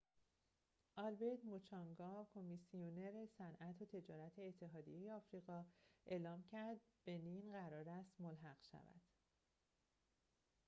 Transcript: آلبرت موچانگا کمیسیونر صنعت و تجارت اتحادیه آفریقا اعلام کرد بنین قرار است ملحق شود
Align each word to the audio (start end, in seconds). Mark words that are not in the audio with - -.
آلبرت 0.97 1.45
موچانگا 1.45 2.27
کمیسیونر 2.35 3.25
صنعت 3.37 3.81
و 3.81 3.85
تجارت 3.85 4.39
اتحادیه 4.39 5.13
آفریقا 5.13 5.65
اعلام 6.05 6.43
کرد 6.43 6.79
بنین 7.05 7.51
قرار 7.51 7.89
است 7.89 8.21
ملحق 8.21 8.61
شود 8.71 9.01